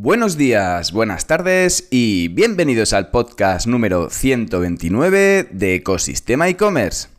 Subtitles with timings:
[0.00, 7.17] Buenos días, buenas tardes y bienvenidos al podcast número 129 de Ecosistema e-commerce.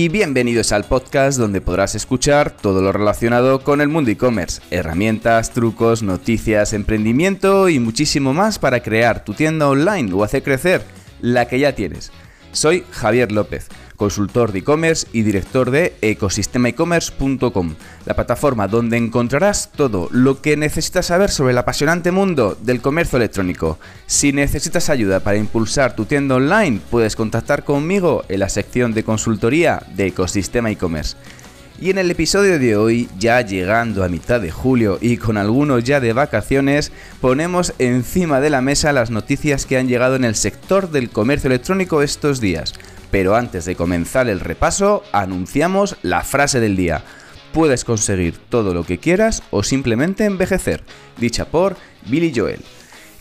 [0.00, 5.50] Y bienvenidos al podcast donde podrás escuchar todo lo relacionado con el mundo e-commerce, herramientas,
[5.50, 10.82] trucos, noticias, emprendimiento y muchísimo más para crear tu tienda online o hacer crecer
[11.20, 12.12] la que ya tienes.
[12.50, 13.68] Soy Javier López
[14.00, 17.74] consultor de e-commerce y director de ecosistemaecommerce.com,
[18.06, 23.18] la plataforma donde encontrarás todo lo que necesitas saber sobre el apasionante mundo del comercio
[23.18, 23.78] electrónico.
[24.06, 29.04] Si necesitas ayuda para impulsar tu tienda online, puedes contactar conmigo en la sección de
[29.04, 31.18] consultoría de Ecosistema e-commerce.
[31.78, 35.84] Y en el episodio de hoy, ya llegando a mitad de julio y con algunos
[35.84, 36.90] ya de vacaciones,
[37.20, 41.48] ponemos encima de la mesa las noticias que han llegado en el sector del comercio
[41.48, 42.72] electrónico estos días.
[43.10, 47.02] Pero antes de comenzar el repaso, anunciamos la frase del día.
[47.52, 50.84] Puedes conseguir todo lo que quieras o simplemente envejecer,
[51.18, 52.60] dicha por Billy Joel.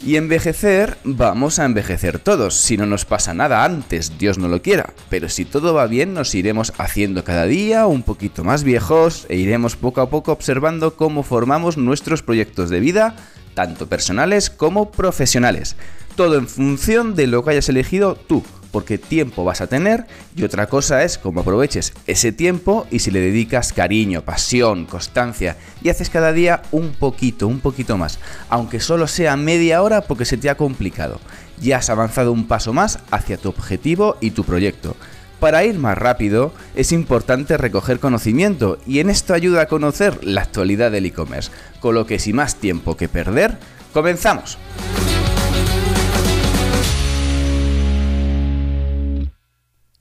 [0.01, 4.61] Y envejecer, vamos a envejecer todos, si no nos pasa nada antes, Dios no lo
[4.61, 4.93] quiera.
[5.09, 9.35] Pero si todo va bien, nos iremos haciendo cada día un poquito más viejos e
[9.35, 13.15] iremos poco a poco observando cómo formamos nuestros proyectos de vida,
[13.55, 15.75] tanto personales como profesionales.
[16.15, 20.43] Todo en función de lo que hayas elegido tú porque tiempo vas a tener y
[20.43, 25.89] otra cosa es cómo aproveches ese tiempo y si le dedicas cariño, pasión, constancia y
[25.89, 30.37] haces cada día un poquito, un poquito más, aunque solo sea media hora porque se
[30.37, 31.19] te ha complicado.
[31.61, 34.95] Ya has avanzado un paso más hacia tu objetivo y tu proyecto.
[35.39, 40.41] Para ir más rápido es importante recoger conocimiento y en esto ayuda a conocer la
[40.41, 43.57] actualidad del e-commerce, con lo que sin más tiempo que perder,
[43.93, 44.57] comenzamos.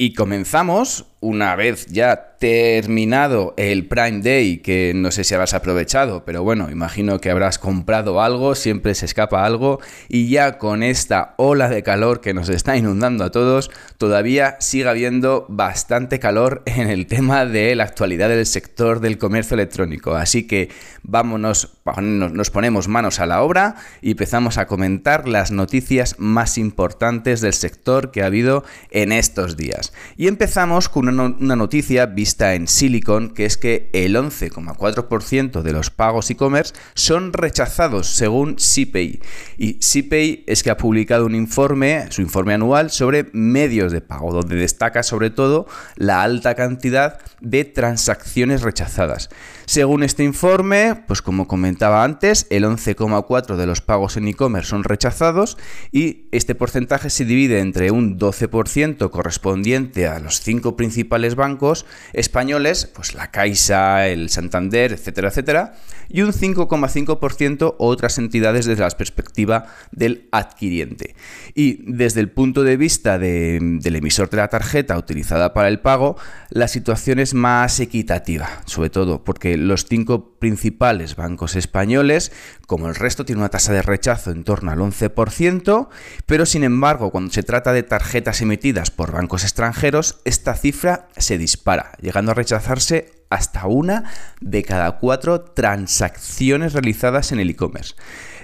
[0.01, 6.25] Y comenzamos una vez ya terminado el Prime Day, que no sé si habrás aprovechado,
[6.25, 11.35] pero bueno, imagino que habrás comprado algo, siempre se escapa algo, y ya con esta
[11.37, 16.89] ola de calor que nos está inundando a todos, todavía sigue habiendo bastante calor en
[16.89, 20.15] el tema de la actualidad del sector del comercio electrónico.
[20.15, 20.69] Así que
[21.03, 27.41] vámonos, nos ponemos manos a la obra y empezamos a comentar las noticias más importantes
[27.41, 29.93] del sector que ha habido en estos días.
[30.17, 35.91] Y empezamos con una, noticia vista en Silicon, que es que el 11,4% de los
[35.91, 39.21] pagos e-commerce son rechazados según CPay.
[39.57, 44.33] Y CPay es que ha publicado un informe, su informe anual, sobre medios de pago,
[44.33, 49.31] donde destaca sobre todo la alta cantidad de transacciones rechazadas.
[49.67, 54.83] Según este informe, pues como comentaba antes, el 11,4% de los pagos en e-commerce son
[54.83, 55.59] rechazados
[55.93, 62.87] y este porcentaje se divide entre un 12% correspondiente a los cinco principales bancos españoles,
[62.87, 65.75] pues la Caixa, el Santander, etcétera, etcétera,
[66.09, 71.15] y un 5,5% otras entidades desde la perspectiva del adquiriente.
[71.55, 76.17] Y desde el punto de vista del emisor de la tarjeta utilizada para el pago,
[76.51, 82.33] la situación es más equitativa, sobre todo porque los cinco principales bancos españoles,
[82.67, 85.89] como el resto, tienen una tasa de rechazo en torno al 11%,
[86.27, 91.39] pero sin embargo, cuando se trata de tarjetas emitidas por bancos extranjeros, esta cifra se
[91.39, 94.11] dispara, llegando a rechazarse hasta una
[94.41, 97.95] de cada cuatro transacciones realizadas en el e-commerce.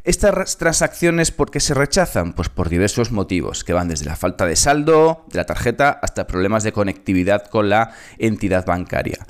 [0.04, 2.34] Estas transacciones, ¿por qué se rechazan?
[2.34, 6.26] Pues por diversos motivos, que van desde la falta de saldo de la tarjeta hasta
[6.26, 9.26] problemas de conectividad con la entidad bancaria.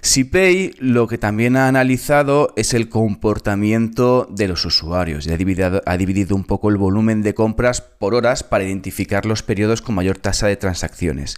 [0.00, 5.80] SIPay lo que también ha analizado es el comportamiento de los usuarios y ha dividido,
[5.86, 9.94] ha dividido, un poco el volumen de compras por horas para identificar los periodos con
[9.94, 11.36] mayor tasa de transacciones.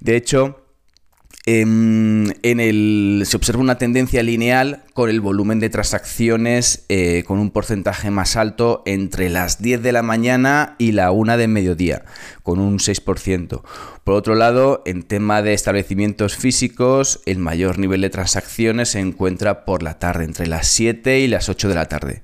[0.00, 0.59] De hecho,
[1.46, 7.50] en, el, se observa una tendencia lineal con el volumen de transacciones eh, con un
[7.50, 12.04] porcentaje más alto entre las 10 de la mañana y la 1 de mediodía,
[12.42, 13.62] con un 6%.
[14.04, 19.64] Por otro lado, en tema de establecimientos físicos, el mayor nivel de transacciones se encuentra
[19.64, 22.22] por la tarde, entre las 7 y las 8 de la tarde.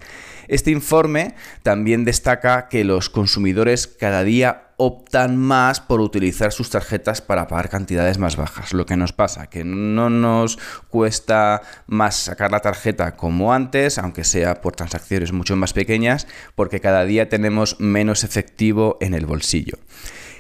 [0.49, 7.23] Este informe también destaca que los consumidores cada día optan más por utilizar sus tarjetas
[7.23, 8.75] para pagar cantidades más bajas.
[8.75, 10.59] Lo que nos pasa, que no nos
[10.89, 16.81] cuesta más sacar la tarjeta como antes, aunque sea por transacciones mucho más pequeñas, porque
[16.81, 19.79] cada día tenemos menos efectivo en el bolsillo.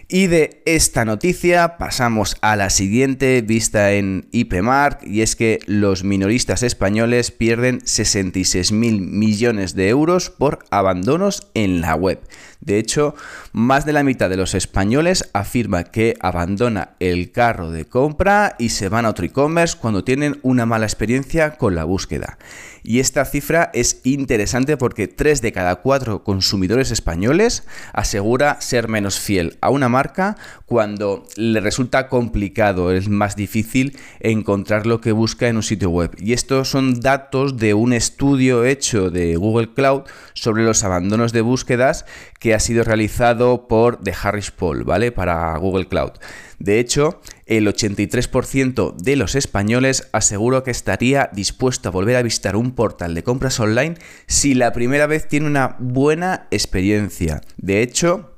[0.08, 6.04] Y de esta noticia pasamos a la siguiente vista en IPMark y es que los
[6.04, 12.20] minoristas españoles pierden 66.000 millones de euros por abandonos en la web.
[12.60, 13.14] De hecho,
[13.52, 18.70] más de la mitad de los españoles afirma que abandona el carro de compra y
[18.70, 22.38] se van a otro e-commerce cuando tienen una mala experiencia con la búsqueda.
[22.82, 29.18] Y esta cifra es interesante porque 3 de cada 4 consumidores españoles asegura ser menos
[29.18, 35.48] fiel a una marca cuando le resulta complicado, es más difícil encontrar lo que busca
[35.48, 36.10] en un sitio web.
[36.18, 40.02] Y estos son datos de un estudio hecho de Google Cloud
[40.34, 42.04] sobre los abandonos de búsquedas
[42.40, 45.12] que ha sido realizado por The Harris Poll, ¿vale?
[45.12, 46.12] Para Google Cloud.
[46.58, 52.56] De hecho, el 83% de los españoles aseguró que estaría dispuesto a volver a visitar
[52.56, 53.96] un portal de compras online
[54.26, 57.40] si la primera vez tiene una buena experiencia.
[57.56, 58.35] De hecho,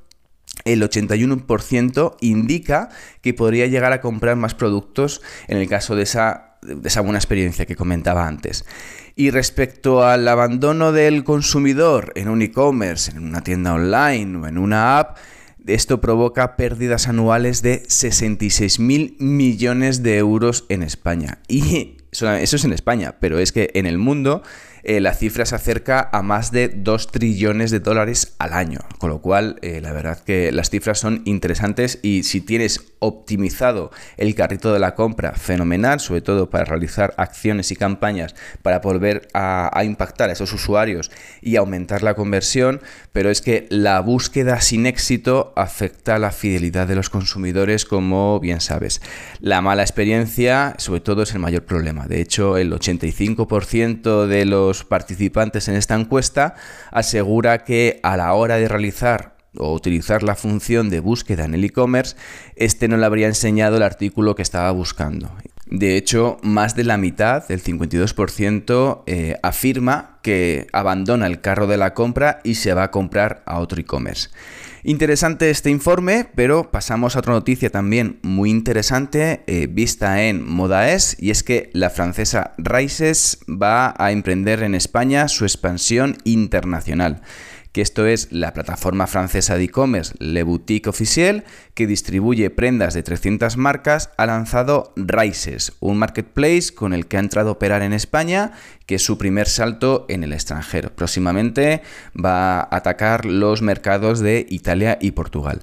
[0.65, 2.89] el 81% indica
[3.21, 7.17] que podría llegar a comprar más productos en el caso de esa, de esa buena
[7.17, 8.65] experiencia que comentaba antes.
[9.15, 14.57] Y respecto al abandono del consumidor en un e-commerce, en una tienda online o en
[14.57, 15.17] una app,
[15.67, 21.39] esto provoca pérdidas anuales de 66 mil millones de euros en España.
[21.47, 24.41] Y eso es en España, pero es que en el mundo
[24.89, 28.79] eh, la cifra se acerca a más de 2 trillones de dólares al año.
[28.97, 33.91] Con lo cual, eh, la verdad que las cifras son interesantes y si tienes optimizado
[34.17, 38.33] el carrito de la compra, fenomenal, sobre todo para realizar acciones y campañas
[38.63, 42.81] para volver a, a impactar a esos usuarios y aumentar la conversión,
[43.13, 48.59] pero es que la búsqueda sin éxito afecta la fidelidad de los consumidores, como bien
[48.59, 49.03] sabes.
[49.39, 52.07] La mala experiencia, sobre todo, es el mayor problema.
[52.07, 56.55] De hecho, el 85% de los participantes en esta encuesta
[56.91, 61.63] asegura que a la hora de realizar o utilizar la función de búsqueda en el
[61.63, 62.15] e-commerce,
[62.55, 65.31] este no le habría enseñado el artículo que estaba buscando.
[65.65, 71.77] De hecho, más de la mitad, el 52%, eh, afirma que abandona el carro de
[71.77, 74.29] la compra y se va a comprar a otro e-commerce.
[74.83, 81.17] Interesante este informe, pero pasamos a otra noticia también muy interesante eh, vista en Modaes
[81.19, 87.21] y es que la francesa Rises va a emprender en España su expansión internacional
[87.71, 91.43] que esto es la plataforma francesa de e-commerce Le Boutique Officiel,
[91.73, 97.21] que distribuye prendas de 300 marcas, ha lanzado Rises, un marketplace con el que ha
[97.21, 98.51] entrado a operar en España,
[98.85, 100.89] que es su primer salto en el extranjero.
[100.95, 101.83] Próximamente
[102.13, 105.61] va a atacar los mercados de Italia y Portugal.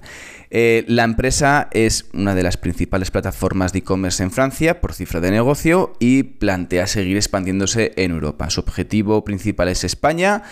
[0.50, 5.20] Eh, la empresa es una de las principales plataformas de e-commerce en Francia por cifra
[5.20, 8.48] de negocio y plantea seguir expandiéndose en Europa.
[8.48, 10.44] Su objetivo principal es España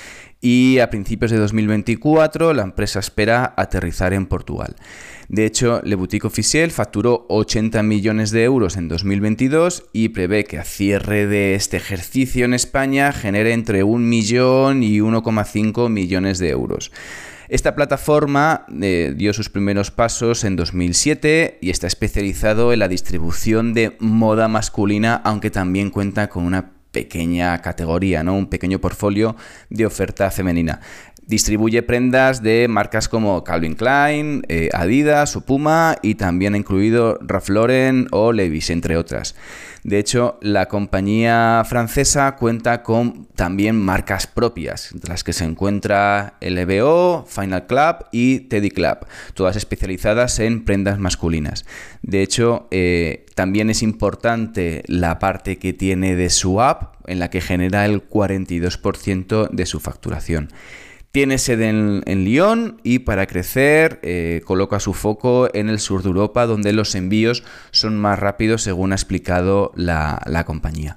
[0.44, 4.76] y a principios de 2024 la empresa espera aterrizar en Portugal.
[5.30, 10.58] De hecho, Le Boutique Officiel facturó 80 millones de euros en 2022 y prevé que
[10.58, 16.50] a cierre de este ejercicio en España genere entre 1 millón y 1,5 millones de
[16.50, 16.92] euros.
[17.48, 23.72] Esta plataforma eh, dio sus primeros pasos en 2007 y está especializado en la distribución
[23.72, 28.34] de moda masculina, aunque también cuenta con una pequeña categoría, ¿no?
[28.34, 29.36] un pequeño portfolio
[29.68, 30.80] de oferta femenina.
[31.26, 37.18] Distribuye prendas de marcas como Calvin Klein, eh, Adidas o Puma y también ha incluido
[37.22, 39.34] Ralph Lauren o Levi's, entre otras.
[39.84, 46.38] De hecho, la compañía francesa cuenta con también marcas propias, entre las que se encuentra
[46.40, 48.98] LBO, Final Club y Teddy Club,
[49.34, 51.66] todas especializadas en prendas masculinas.
[52.00, 57.28] De hecho, eh, también es importante la parte que tiene de su app, en la
[57.28, 60.48] que genera el 42% de su facturación.
[61.14, 66.08] Tiene sede en, Lyon y para crecer eh, coloca su foco en el sur de
[66.08, 70.96] Europa donde los envíos son más rápidos según ha explicado la, la compañía.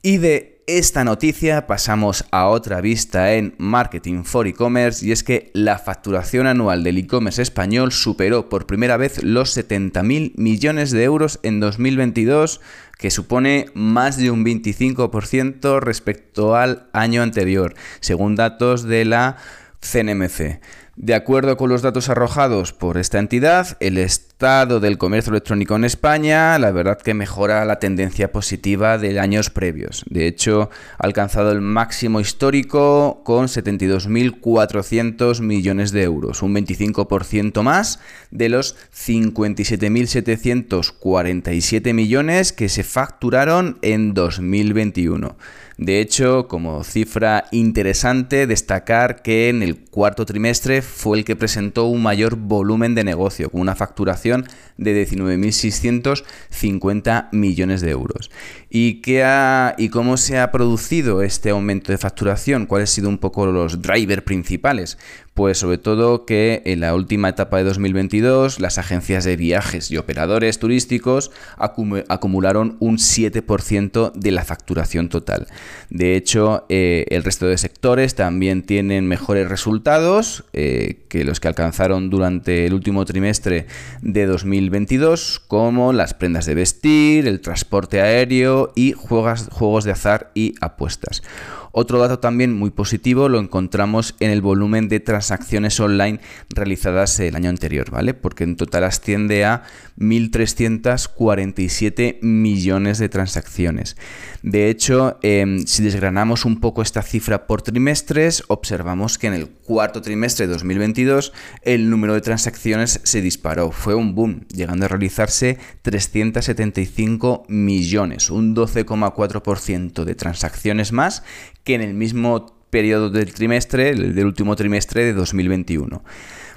[0.00, 5.50] Y de esta noticia pasamos a otra vista en Marketing for E-Commerce y es que
[5.52, 11.40] la facturación anual del e-commerce español superó por primera vez los 70.000 millones de euros
[11.42, 12.62] en 2022,
[13.02, 19.38] que supone más de un 25% respecto al año anterior, según datos de la
[19.80, 20.60] CNMC.
[20.94, 25.86] De acuerdo con los datos arrojados por esta entidad, el estado del comercio electrónico en
[25.86, 30.04] España, la verdad que mejora la tendencia positiva de años previos.
[30.10, 30.68] De hecho,
[30.98, 37.98] ha alcanzado el máximo histórico con 72.400 millones de euros, un 25% más
[38.30, 45.38] de los 57.747 millones que se facturaron en 2021.
[45.84, 51.86] De hecho, como cifra interesante, destacar que en el cuarto trimestre fue el que presentó
[51.86, 54.46] un mayor volumen de negocio, con una facturación
[54.76, 58.30] de 19.650 millones de euros.
[58.74, 62.64] ¿Y, qué ha, ¿Y cómo se ha producido este aumento de facturación?
[62.64, 64.96] ¿Cuáles han sido un poco los drivers principales?
[65.34, 69.98] Pues sobre todo que en la última etapa de 2022 las agencias de viajes y
[69.98, 75.48] operadores turísticos acumularon un 7% de la facturación total.
[75.90, 81.48] De hecho, eh, el resto de sectores también tienen mejores resultados eh, que los que
[81.48, 83.66] alcanzaron durante el último trimestre
[84.02, 90.54] de 2022, como las prendas de vestir, el transporte aéreo y juegos, de azar y
[90.60, 91.22] apuestas.
[91.72, 97.34] Otro dato también muy positivo lo encontramos en el volumen de transacciones online realizadas el
[97.34, 98.12] año anterior, ¿vale?
[98.12, 99.62] Porque en total asciende a
[99.98, 103.96] 1.347 millones de transacciones.
[104.42, 109.48] De hecho, em, si desgranamos un poco esta cifra por trimestres, observamos que en el
[109.48, 113.70] cuarto trimestre de 2022 el número de transacciones se disparó.
[113.70, 121.22] Fue un boom, llegando a realizarse 375 millones, un 12,4% de transacciones más
[121.64, 126.02] que en el mismo periodo del trimestre, del último trimestre de 2021.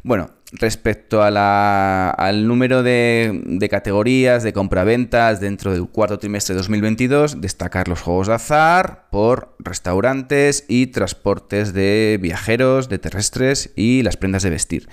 [0.03, 7.41] Bueno, respecto al número de, de, categorías de compraventas dentro del cuarto trimestre de 2022,
[7.41, 14.15] destacar los juegos de azar por restaurantes y transportes de viajeros, de terrestres y las
[14.15, 14.87] prendas de vestir.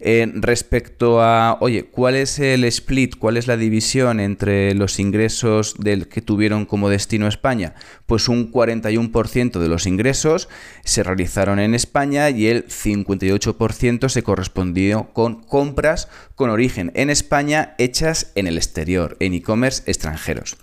[0.00, 5.74] Eh, respecto a, oye, ¿cuál es el split, cuál es la división entre los ingresos
[5.78, 7.74] del que tuvieron como destino España?
[8.06, 10.48] Pues un 41% de los ingresos
[10.84, 17.74] se realizaron en España y el 58% se correspondió con compras con origen en España
[17.78, 20.56] hechas en el exterior, en e-commerce extranjeros.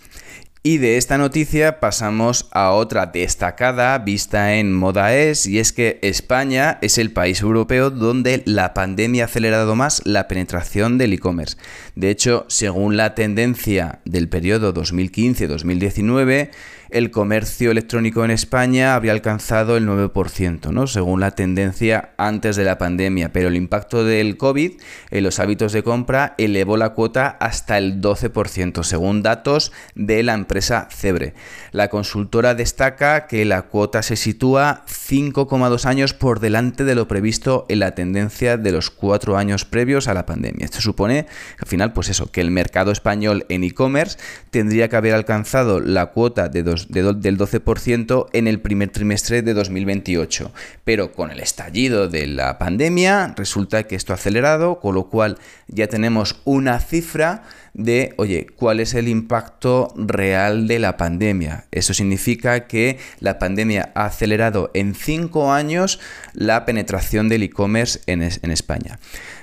[0.62, 6.78] Y de esta noticia pasamos a otra destacada vista en Modaes y es que España
[6.82, 11.56] es el país europeo donde la pandemia ha acelerado más la penetración del e-commerce.
[11.94, 16.50] De hecho, según la tendencia del periodo 2015-2019,
[16.90, 20.86] el comercio electrónico en España habría alcanzado el 9%, ¿no?
[20.86, 24.72] según la tendencia antes de la pandemia, pero el impacto del COVID
[25.10, 30.34] en los hábitos de compra elevó la cuota hasta el 12%, según datos de la
[30.34, 31.34] empresa Cebre.
[31.72, 37.66] La consultora destaca que la cuota se sitúa 5,2 años por delante de lo previsto
[37.68, 40.64] en la tendencia de los cuatro años previos a la pandemia.
[40.64, 41.26] Esto supone,
[41.60, 44.18] al final, pues eso, que el mercado español en e-commerce
[44.50, 50.52] tendría que haber alcanzado la cuota de del 12% en el primer trimestre de 2028.
[50.84, 55.38] Pero con el estallido de la pandemia resulta que esto ha acelerado, con lo cual
[55.66, 57.42] ya tenemos una cifra
[57.74, 61.66] de, oye, ¿cuál es el impacto real de la pandemia?
[61.70, 66.00] Eso significa que la pandemia ha acelerado en cinco años
[66.32, 68.98] la penetración del e-commerce en, en España.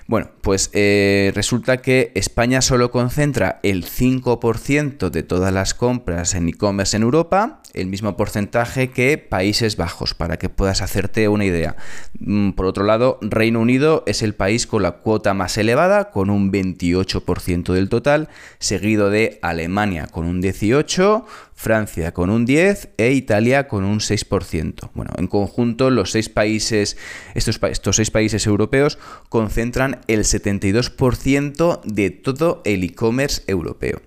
[0.08, 6.48] Bueno, pues eh, resulta que España solo concentra el 5% de todas las compras en
[6.48, 11.76] e-commerce en Europa, el mismo porcentaje que Países Bajos, para que puedas hacerte una idea.
[12.20, 16.30] Mm, por otro lado, Reino Unido es el país con la cuota más elevada, con
[16.30, 18.30] un 28% del total,
[18.60, 21.26] seguido de Alemania con un 18%,
[21.58, 24.90] Francia con un 10% e Italia con un 6%.
[24.94, 26.98] Bueno, en conjunto los seis países,
[27.34, 28.98] estos, estos seis países europeos
[29.30, 34.02] concentran el 72% de todo el e-commerce europeo.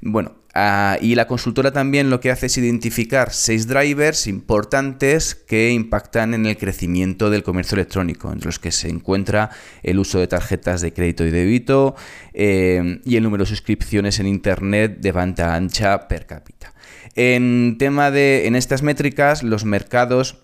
[0.00, 5.70] Bueno, ah, y la consultora también lo que hace es identificar seis drivers importantes que
[5.70, 9.50] impactan en el crecimiento del comercio electrónico, entre los que se encuentra
[9.82, 11.94] el uso de tarjetas de crédito y débito
[12.34, 16.74] eh, y el número de suscripciones en Internet de banda ancha per cápita.
[17.14, 20.38] En tema de, en estas métricas, los mercados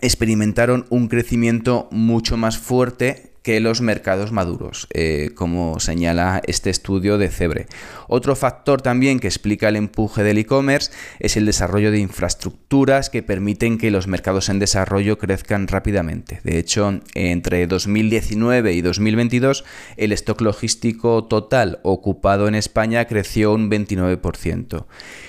[0.00, 7.18] experimentaron un crecimiento mucho más fuerte que los mercados maduros, eh, como señala este estudio
[7.18, 7.66] de Cebre.
[8.08, 13.22] Otro factor también que explica el empuje del e-commerce es el desarrollo de infraestructuras que
[13.22, 16.40] permiten que los mercados en desarrollo crezcan rápidamente.
[16.42, 19.66] De hecho, entre 2019 y 2022,
[19.98, 24.86] el stock logístico total ocupado en España creció un 29%.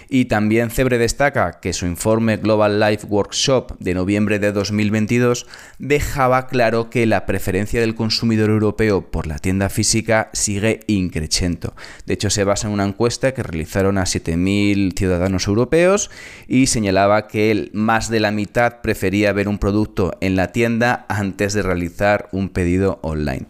[0.07, 5.47] Y también Cebre destaca que su informe Global Life Workshop de noviembre de 2022
[5.79, 11.73] dejaba claro que la preferencia del consumidor europeo por la tienda física sigue increciendo.
[12.05, 16.09] De hecho, se basa en una encuesta que realizaron a 7.000 ciudadanos europeos
[16.47, 21.53] y señalaba que más de la mitad prefería ver un producto en la tienda antes
[21.53, 23.47] de realizar un pedido online.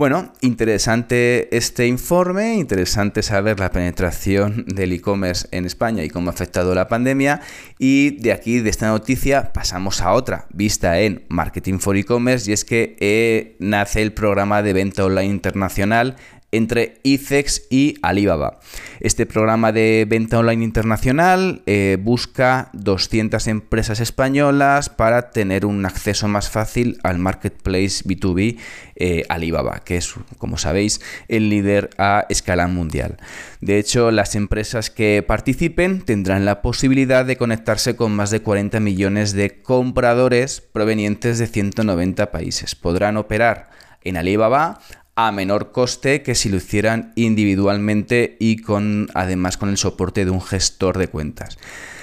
[0.00, 6.32] Bueno, interesante este informe, interesante saber la penetración del e-commerce en España y cómo ha
[6.32, 7.42] afectado la pandemia.
[7.78, 12.54] Y de aquí, de esta noticia, pasamos a otra, vista en Marketing for E-Commerce, y
[12.54, 16.16] es que eh, nace el programa de venta online internacional
[16.52, 18.60] entre ICEX y Alibaba.
[19.00, 26.28] Este programa de venta online internacional eh, busca 200 empresas españolas para tener un acceso
[26.28, 28.58] más fácil al marketplace B2B
[28.96, 33.16] eh, Alibaba, que es, como sabéis, el líder a escala mundial.
[33.60, 38.80] De hecho, las empresas que participen tendrán la posibilidad de conectarse con más de 40
[38.80, 42.74] millones de compradores provenientes de 190 países.
[42.74, 43.70] Podrán operar
[44.02, 44.80] en Alibaba
[45.14, 50.30] a menor coste que si lo hicieran individualmente y con además con el soporte de
[50.30, 51.58] un gestor de cuentas.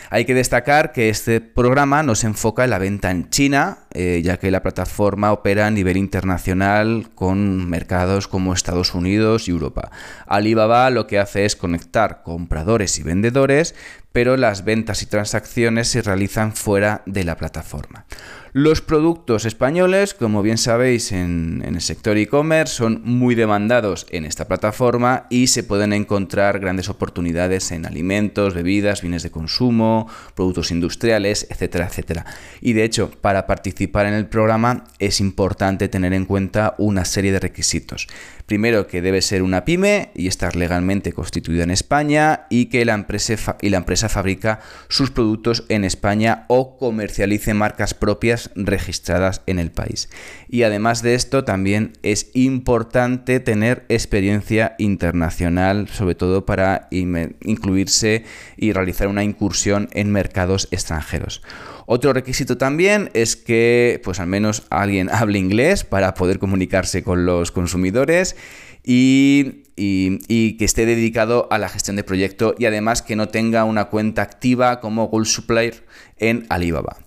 [0.10, 4.22] Hay que destacar que este programa no se enfoca en la venta en China, eh,
[4.24, 9.92] ya que la plataforma opera a nivel internacional con mercados como Estados Unidos y Europa.
[10.26, 13.76] Alibaba lo que hace es conectar compradores y vendedores,
[14.14, 18.06] pero las ventas y transacciones se realizan fuera de la plataforma.
[18.54, 24.48] Los productos españoles, como bien sabéis, en, el sector e-commerce son muy demandados en esta
[24.48, 31.46] plataforma y se pueden encontrar grandes oportunidades en alimentos, bebidas, bienes de consumo, productos industriales,
[31.50, 32.26] etcétera, etcétera.
[32.62, 37.34] Y de hecho, para participar en el programa es importante tener en cuenta una serie
[37.34, 38.08] de requisitos.
[38.46, 42.94] Primero, que debe ser una pyme y estar legalmente constituida en España y que la
[42.94, 49.60] empresa, y la empresa fabrica sus productos en España o comercialice marcas propias registradas en
[49.60, 50.10] el país.
[50.48, 58.24] Y además de esto, también es importante tener experiencia internacional, sobre todo para incluirse
[58.58, 61.42] y realizar una incursión en mercados extranjeros.
[61.90, 67.26] Otro requisito también es que pues al menos alguien hable inglés para poder comunicarse con
[67.26, 68.36] los consumidores
[68.84, 69.64] y,
[70.58, 74.22] que esté dedicado a la gestión de proyecto y además que no tenga una cuenta
[74.22, 75.86] activa como Gold Supplier
[76.18, 76.98] en Alibaba.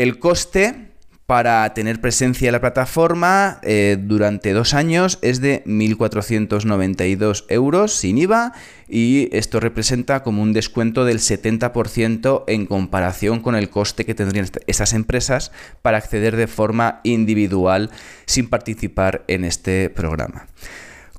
[0.00, 0.92] El coste
[1.26, 8.16] para tener presencia en la plataforma eh, durante dos años es de 1.492 euros sin
[8.16, 8.54] IVA
[8.88, 14.48] y esto representa como un descuento del 70% en comparación con el coste que tendrían
[14.66, 15.52] esas empresas
[15.82, 17.90] para acceder de forma individual
[18.24, 20.46] sin participar en este programa.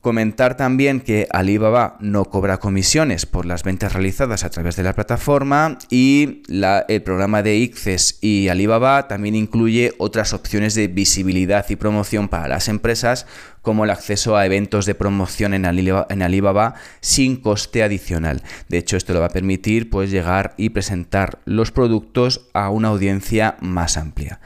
[0.01, 4.93] Comentar también que Alibaba no cobra comisiones por las ventas realizadas a través de la
[4.93, 11.75] plataforma y el programa de ICCES y Alibaba también incluye otras opciones de visibilidad y
[11.75, 13.27] promoción para las empresas
[13.61, 18.41] como el acceso a eventos de promoción en Alibaba, en Alibaba sin coste adicional.
[18.69, 22.87] De hecho, esto le va a permitir pues, llegar y presentar los productos a una
[22.87, 24.39] audiencia más amplia.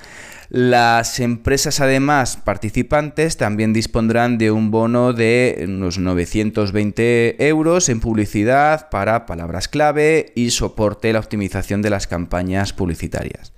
[0.49, 8.89] Las empresas además participantes también dispondrán de un bono de unos 920 euros en publicidad
[8.89, 13.53] para palabras clave y soporte la optimización de las campañas publicitarias.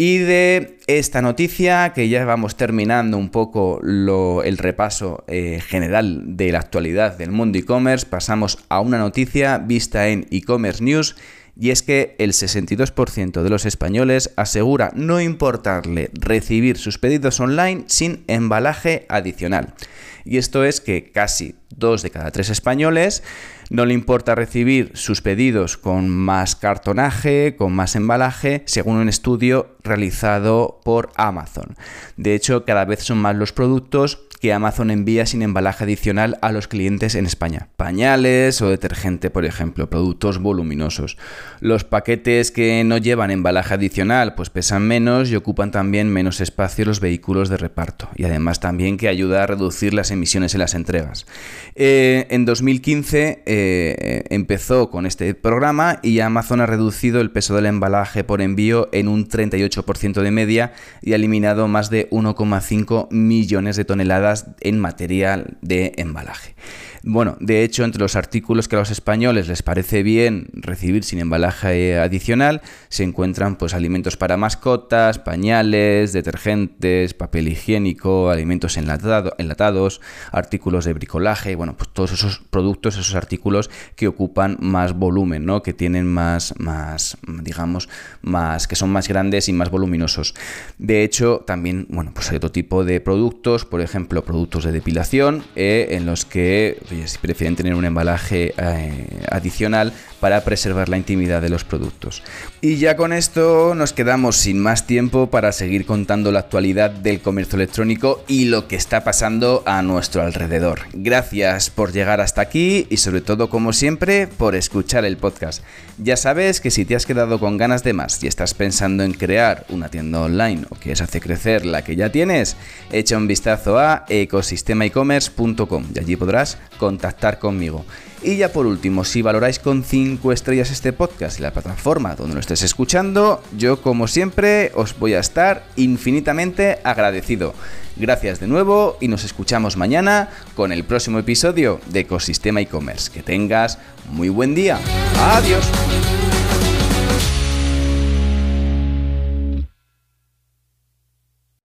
[0.00, 6.52] Y de esta noticia, que ya vamos terminando un poco el repaso eh, general de
[6.52, 11.16] la actualidad del mundo e-commerce, pasamos a una noticia vista en e-commerce news
[11.58, 17.84] y es que el 62% de los españoles asegura no importarle recibir sus pedidos online
[17.88, 19.74] sin embalaje adicional.
[20.24, 23.22] Y esto es que casi dos de cada tres españoles
[23.70, 29.76] no le importa recibir sus pedidos con más cartonaje, con más embalaje, según un estudio
[29.82, 31.76] realizado por Amazon.
[32.16, 36.52] De hecho, cada vez son más los productos que Amazon envía sin embalaje adicional a
[36.52, 37.68] los clientes en España.
[37.76, 41.16] Pañales o detergente, por ejemplo, productos voluminosos.
[41.60, 46.84] Los paquetes que no llevan embalaje adicional pues pesan menos y ocupan también menos espacio
[46.84, 48.08] los vehículos de reparto.
[48.14, 51.26] Y además también que ayuda a reducir las emisiones en las entregas.
[51.74, 57.66] Eh, en 2015 eh, empezó con este programa y Amazon ha reducido el peso del
[57.66, 63.76] embalaje por envío en un 38% de media y ha eliminado más de 1,5 millones
[63.76, 66.54] de toneladas en material de embalaje.
[67.02, 71.20] Bueno, de hecho, entre los artículos que a los españoles les parece bien recibir sin
[71.20, 80.00] embalaje adicional, se encuentran pues alimentos para mascotas, pañales, detergentes, papel higiénico, alimentos enlatados,
[80.32, 85.64] artículos de bricolaje, bueno, pues todos esos productos, esos artículos que ocupan más volumen, ¿no?
[85.64, 87.88] Que tienen más, más, digamos,
[88.22, 90.36] más, que son más grandes y más voluminosos.
[90.78, 95.42] De hecho, también, bueno, pues hay otro tipo de productos, por ejemplo, productos de depilación,
[95.56, 101.42] eh, en los que si prefieren tener un embalaje eh, adicional para preservar la intimidad
[101.42, 102.22] de los productos.
[102.60, 107.20] Y ya con esto nos quedamos sin más tiempo para seguir contando la actualidad del
[107.20, 110.82] comercio electrónico y lo que está pasando a nuestro alrededor.
[110.92, 115.62] Gracias por llegar hasta aquí y sobre todo como siempre por escuchar el podcast.
[115.96, 119.14] Ya sabes que si te has quedado con ganas de más y estás pensando en
[119.14, 122.56] crear una tienda online o quieres hacer crecer la que ya tienes,
[122.92, 127.86] echa un vistazo a ecosistemaecommerce.com y allí podrás contactar conmigo.
[128.22, 132.34] Y ya por último, si valoráis con 5 estrellas este podcast y la plataforma donde
[132.34, 137.54] lo estés escuchando, yo como siempre os voy a estar infinitamente agradecido.
[137.98, 143.10] Gracias de nuevo y nos escuchamos mañana con el próximo episodio de Ecosistema e-commerce.
[143.10, 143.78] Que tengas
[144.12, 144.78] muy buen día.
[145.18, 145.64] Adiós.